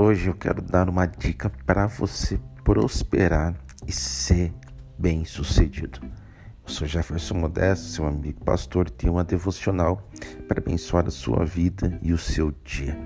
Hoje 0.00 0.28
eu 0.28 0.34
quero 0.34 0.62
dar 0.62 0.88
uma 0.88 1.06
dica 1.06 1.50
para 1.66 1.88
você 1.88 2.38
prosperar 2.62 3.52
e 3.84 3.90
ser 3.90 4.54
bem-sucedido. 4.96 6.00
Eu 6.02 6.68
sou 6.68 6.86
Jefferson 6.86 7.34
Modesto, 7.34 7.86
seu 7.86 8.06
amigo 8.06 8.44
pastor, 8.44 8.86
e 8.86 8.92
tenho 8.92 9.14
uma 9.14 9.24
devocional 9.24 10.08
para 10.46 10.60
abençoar 10.60 11.08
a 11.08 11.10
sua 11.10 11.44
vida 11.44 11.98
e 12.00 12.12
o 12.12 12.16
seu 12.16 12.54
dia. 12.62 12.96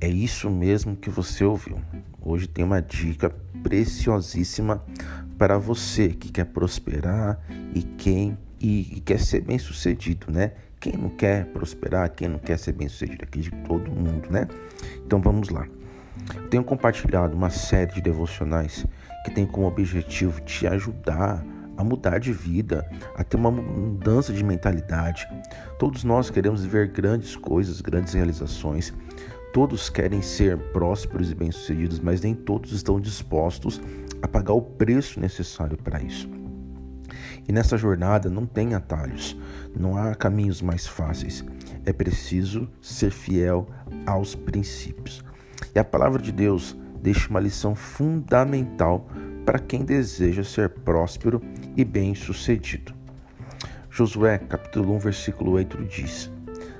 É 0.00 0.06
isso 0.06 0.48
mesmo 0.48 0.94
que 0.94 1.10
você 1.10 1.42
ouviu. 1.42 1.82
Hoje 2.20 2.46
tem 2.46 2.64
uma 2.64 2.80
dica 2.80 3.28
preciosíssima 3.64 4.84
para 5.36 5.58
você 5.58 6.10
que 6.10 6.30
quer 6.30 6.44
prosperar 6.44 7.44
e 7.74 7.82
quem 7.82 8.38
e, 8.60 8.98
e 8.98 9.00
quer 9.00 9.18
ser 9.18 9.40
bem 9.40 9.58
sucedido, 9.58 10.30
né? 10.30 10.52
Quem 10.82 10.94
não 10.94 11.10
quer 11.10 11.46
prosperar, 11.46 12.10
quem 12.10 12.26
não 12.26 12.40
quer 12.40 12.58
ser 12.58 12.72
bem 12.72 12.88
sucedido 12.88 13.22
aqui 13.22 13.40
de 13.40 13.52
todo 13.68 13.88
mundo, 13.88 14.28
né? 14.28 14.48
Então 15.06 15.20
vamos 15.20 15.48
lá. 15.48 15.64
Tenho 16.50 16.64
compartilhado 16.64 17.36
uma 17.36 17.50
série 17.50 17.94
de 17.94 18.00
devocionais 18.00 18.84
que 19.24 19.30
tem 19.30 19.46
como 19.46 19.68
objetivo 19.68 20.40
te 20.40 20.66
ajudar 20.66 21.44
a 21.76 21.84
mudar 21.84 22.18
de 22.18 22.32
vida, 22.32 22.84
a 23.16 23.22
ter 23.22 23.36
uma 23.36 23.50
mudança 23.50 24.32
de 24.32 24.42
mentalidade. 24.42 25.26
Todos 25.78 26.02
nós 26.02 26.30
queremos 26.30 26.64
ver 26.64 26.88
grandes 26.88 27.36
coisas, 27.36 27.80
grandes 27.80 28.12
realizações. 28.12 28.92
Todos 29.52 29.88
querem 29.88 30.20
ser 30.20 30.58
prósperos 30.72 31.30
e 31.30 31.34
bem-sucedidos, 31.34 32.00
mas 32.00 32.20
nem 32.22 32.34
todos 32.34 32.72
estão 32.72 33.00
dispostos 33.00 33.80
a 34.20 34.26
pagar 34.26 34.54
o 34.54 34.62
preço 34.62 35.20
necessário 35.20 35.76
para 35.76 36.02
isso. 36.02 36.41
E 37.48 37.52
nessa 37.52 37.76
jornada 37.76 38.30
não 38.30 38.46
tem 38.46 38.74
atalhos, 38.74 39.36
não 39.76 39.96
há 39.96 40.14
caminhos 40.14 40.62
mais 40.62 40.86
fáceis. 40.86 41.44
É 41.84 41.92
preciso 41.92 42.68
ser 42.80 43.10
fiel 43.10 43.66
aos 44.06 44.34
princípios. 44.34 45.24
E 45.74 45.78
a 45.78 45.84
palavra 45.84 46.20
de 46.20 46.30
Deus 46.30 46.76
deixa 47.00 47.28
uma 47.28 47.40
lição 47.40 47.74
fundamental 47.74 49.08
para 49.44 49.58
quem 49.58 49.84
deseja 49.84 50.44
ser 50.44 50.68
próspero 50.68 51.42
e 51.76 51.84
bem-sucedido. 51.84 52.94
Josué, 53.90 54.38
capítulo 54.38 54.94
1, 54.94 54.98
versículo 55.00 55.52
8 55.52 55.84
diz: 55.84 56.30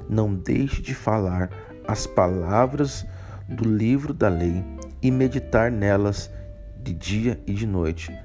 Não 0.08 0.34
deixe 0.34 0.80
de 0.80 0.94
falar 0.94 1.50
as 1.86 2.06
palavras 2.06 3.04
do 3.48 3.68
livro 3.68 4.14
da 4.14 4.28
lei 4.28 4.64
e 5.02 5.10
meditar 5.10 5.70
nelas 5.70 6.30
de 6.82 6.92
dia 6.94 7.40
e 7.46 7.52
de 7.52 7.66
noite, 7.66 8.16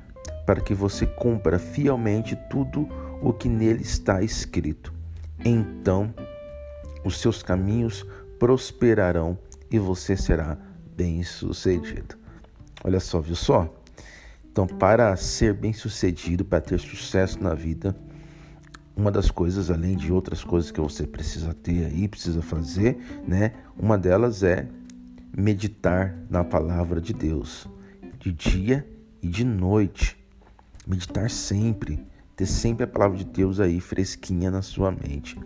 para 0.48 0.62
que 0.62 0.74
você 0.74 1.06
cumpra 1.06 1.60
fielmente 1.60 2.36
tudo 2.50 2.88
o 3.22 3.34
que 3.34 3.50
nele 3.50 3.84
está 3.84 4.24
escrito. 4.24 4.94
Então 5.46 6.14
os 7.04 7.20
seus 7.20 7.44
caminhos 7.44 8.06
prosperarão 8.40 9.38
e 9.70 9.78
você 9.78 10.16
será 10.16 10.58
bem-sucedido. 10.96 12.16
Olha 12.84 13.00
só, 13.00 13.20
viu 13.20 13.36
só? 13.36 13.74
Então, 14.50 14.66
para 14.66 15.16
ser 15.16 15.54
bem-sucedido, 15.54 16.44
para 16.44 16.62
ter 16.62 16.80
sucesso 16.80 17.44
na 17.44 17.54
vida, 17.54 17.96
uma 18.96 19.12
das 19.12 19.30
coisas, 19.30 19.70
além 19.70 19.96
de 19.96 20.12
outras 20.12 20.44
coisas 20.44 20.72
que 20.72 20.82
você 20.82 21.06
precisa 21.06 21.54
ter 21.54 21.86
aí, 21.86 22.08
precisa 22.08 22.42
fazer, 22.42 22.98
né? 23.28 23.54
Uma 23.78 23.98
delas 23.98 24.42
é 24.42 24.68
meditar 25.36 26.18
na 26.30 26.44
palavra 26.44 27.00
de 27.00 27.14
Deus, 27.14 27.68
de 28.18 28.32
dia 28.32 28.88
e 29.22 29.28
de 29.28 29.44
noite. 29.44 30.18
Meditar 30.88 31.30
sempre, 31.30 32.02
ter 32.34 32.46
sempre 32.46 32.86
a 32.86 32.88
palavra 32.88 33.18
de 33.18 33.26
Deus 33.26 33.60
aí 33.60 33.82
fresquinha 33.82 34.50
na 34.50 34.62
sua 34.62 34.90
mente. 34.90 35.38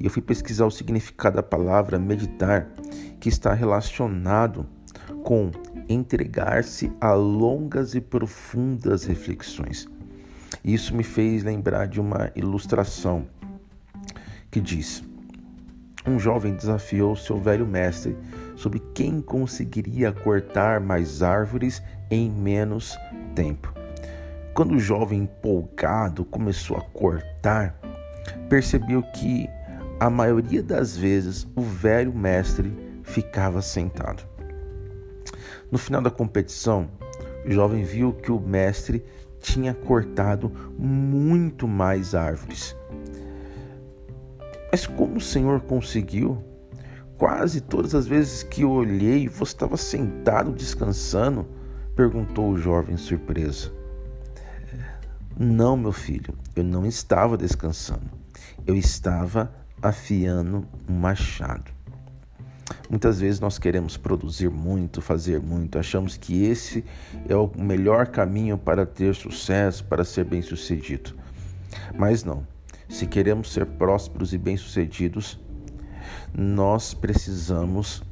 E 0.00 0.04
eu 0.04 0.10
fui 0.10 0.20
pesquisar 0.20 0.66
o 0.66 0.72
significado 0.72 1.36
da 1.36 1.42
palavra 1.42 2.00
meditar, 2.00 2.68
que 3.20 3.28
está 3.28 3.54
relacionado 3.54 4.66
com 5.22 5.52
entregar-se 5.88 6.90
a 7.00 7.12
longas 7.12 7.94
e 7.94 8.00
profundas 8.00 9.04
reflexões. 9.04 9.86
Isso 10.64 10.96
me 10.96 11.04
fez 11.04 11.44
lembrar 11.44 11.86
de 11.86 12.00
uma 12.00 12.32
ilustração 12.34 13.24
que 14.50 14.60
diz: 14.60 15.04
Um 16.04 16.18
jovem 16.18 16.56
desafiou 16.56 17.14
seu 17.14 17.40
velho 17.40 17.68
mestre 17.68 18.16
sobre 18.56 18.80
quem 18.92 19.20
conseguiria 19.20 20.10
cortar 20.10 20.80
mais 20.80 21.22
árvores 21.22 21.80
em 22.10 22.28
menos 22.28 22.96
tempo. 23.36 23.81
Quando 24.54 24.74
o 24.74 24.80
jovem 24.80 25.20
empolgado 25.20 26.26
começou 26.26 26.76
a 26.76 26.82
cortar, 26.82 27.74
percebeu 28.50 29.02
que 29.02 29.48
a 29.98 30.10
maioria 30.10 30.62
das 30.62 30.94
vezes 30.94 31.46
o 31.56 31.62
velho 31.62 32.12
mestre 32.12 32.70
ficava 33.02 33.62
sentado. 33.62 34.22
No 35.70 35.78
final 35.78 36.02
da 36.02 36.10
competição, 36.10 36.86
o 37.46 37.50
jovem 37.50 37.82
viu 37.82 38.12
que 38.12 38.30
o 38.30 38.38
mestre 38.38 39.02
tinha 39.40 39.72
cortado 39.72 40.52
muito 40.78 41.66
mais 41.66 42.14
árvores. 42.14 42.76
Mas 44.70 44.86
como 44.86 45.16
o 45.16 45.20
Senhor 45.20 45.62
conseguiu? 45.62 46.44
Quase 47.16 47.62
todas 47.62 47.94
as 47.94 48.06
vezes 48.06 48.42
que 48.42 48.62
eu 48.62 48.70
olhei, 48.70 49.28
você 49.28 49.54
estava 49.54 49.78
sentado 49.78 50.52
descansando? 50.52 51.46
perguntou 51.96 52.50
o 52.50 52.58
jovem 52.58 52.98
surpreso. 52.98 53.81
Não, 55.38 55.76
meu 55.76 55.92
filho, 55.92 56.34
eu 56.54 56.62
não 56.62 56.86
estava 56.86 57.36
descansando. 57.36 58.10
Eu 58.66 58.76
estava 58.76 59.52
afiando 59.80 60.66
um 60.88 60.94
machado. 60.94 61.70
Muitas 62.88 63.20
vezes 63.20 63.40
nós 63.40 63.58
queremos 63.58 63.96
produzir 63.96 64.50
muito, 64.50 65.00
fazer 65.00 65.40
muito, 65.40 65.78
achamos 65.78 66.16
que 66.16 66.44
esse 66.44 66.84
é 67.28 67.34
o 67.34 67.50
melhor 67.56 68.06
caminho 68.06 68.56
para 68.56 68.86
ter 68.86 69.14
sucesso, 69.14 69.84
para 69.84 70.04
ser 70.04 70.24
bem-sucedido. 70.24 71.14
Mas 71.96 72.22
não. 72.22 72.46
Se 72.88 73.06
queremos 73.06 73.52
ser 73.52 73.64
prósperos 73.64 74.34
e 74.34 74.38
bem-sucedidos, 74.38 75.40
nós 76.34 76.92
precisamos 76.92 78.02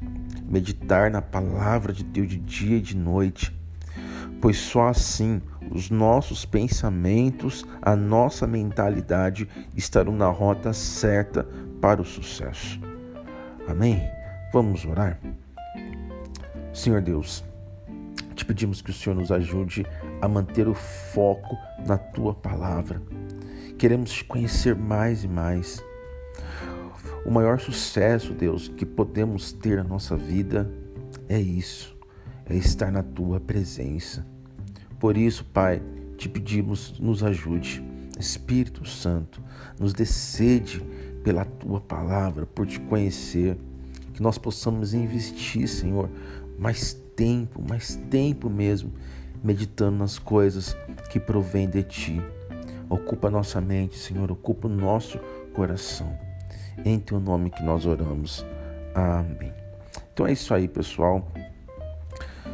meditar 0.43 1.11
na 1.11 1.21
palavra 1.21 1.93
de 1.93 2.03
Deus 2.03 2.27
de 2.27 2.37
dia 2.37 2.77
e 2.77 2.81
de 2.81 2.97
noite, 2.97 3.55
pois 4.41 4.57
só 4.57 4.87
assim 4.87 5.39
os 5.69 5.89
nossos 5.89 6.43
pensamentos, 6.43 7.65
a 7.81 7.95
nossa 7.95 8.47
mentalidade 8.47 9.47
estarão 9.75 10.13
na 10.13 10.27
rota 10.27 10.73
certa 10.73 11.47
para 11.79 12.01
o 12.01 12.05
sucesso. 12.05 12.79
Amém? 13.67 14.01
Vamos 14.51 14.83
orar? 14.83 15.19
Senhor 16.73 17.01
Deus, 17.01 17.43
te 18.35 18.43
pedimos 18.43 18.81
que 18.81 18.89
o 18.89 18.93
Senhor 18.93 19.15
nos 19.15 19.31
ajude 19.31 19.85
a 20.19 20.27
manter 20.27 20.67
o 20.67 20.73
foco 20.73 21.55
na 21.85 21.97
tua 21.97 22.33
palavra. 22.33 23.01
Queremos 23.77 24.11
te 24.11 24.25
conhecer 24.25 24.75
mais 24.75 25.23
e 25.23 25.27
mais. 25.27 25.83
O 27.25 27.31
maior 27.31 27.59
sucesso, 27.59 28.33
Deus, 28.33 28.67
que 28.67 28.85
podemos 28.85 29.53
ter 29.53 29.77
na 29.77 29.83
nossa 29.83 30.17
vida 30.17 30.69
é 31.29 31.39
isso, 31.39 31.95
é 32.45 32.55
estar 32.55 32.91
na 32.91 33.03
tua 33.03 33.39
presença. 33.39 34.25
Por 34.99 35.17
isso, 35.17 35.45
Pai, 35.45 35.81
te 36.17 36.29
pedimos, 36.29 36.99
nos 36.99 37.23
ajude. 37.23 37.83
Espírito 38.19 38.87
Santo, 38.87 39.41
nos 39.79 39.93
decede 39.93 40.85
pela 41.23 41.43
tua 41.43 41.81
palavra, 41.81 42.45
por 42.45 42.67
te 42.67 42.79
conhecer 42.79 43.57
que 44.13 44.21
nós 44.21 44.37
possamos 44.37 44.93
investir, 44.93 45.67
Senhor, 45.67 46.09
mais 46.59 46.93
tempo, 47.15 47.63
mais 47.67 47.95
tempo 48.09 48.49
mesmo, 48.49 48.93
meditando 49.43 49.97
nas 49.97 50.19
coisas 50.19 50.75
que 51.09 51.19
provêm 51.19 51.67
de 51.67 51.81
Ti. 51.83 52.21
Ocupa 52.89 53.29
nossa 53.31 53.59
mente, 53.59 53.97
Senhor, 53.97 54.31
ocupa 54.31 54.67
o 54.67 54.71
nosso 54.71 55.17
coração. 55.53 56.15
Em 56.85 56.99
Teu 56.99 57.19
nome 57.19 57.49
que 57.49 57.63
nós 57.63 57.85
oramos. 57.85 58.45
Amém. 58.93 59.53
Então 60.13 60.27
é 60.27 60.33
isso 60.33 60.53
aí, 60.53 60.67
pessoal. 60.67 61.31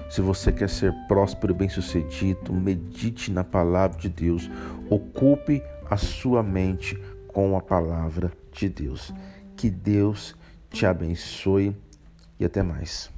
Se 0.09 0.21
você 0.21 0.51
quer 0.51 0.69
ser 0.69 0.93
próspero 1.07 1.53
e 1.53 1.55
bem-sucedido, 1.55 2.53
medite 2.53 3.31
na 3.31 3.43
palavra 3.43 3.97
de 3.99 4.09
Deus. 4.09 4.49
Ocupe 4.89 5.61
a 5.89 5.97
sua 5.97 6.41
mente 6.41 6.97
com 7.27 7.57
a 7.57 7.61
palavra 7.61 8.31
de 8.51 8.69
Deus. 8.69 9.13
Que 9.55 9.69
Deus 9.69 10.35
te 10.69 10.85
abençoe 10.85 11.75
e 12.39 12.45
até 12.45 12.63
mais. 12.63 13.11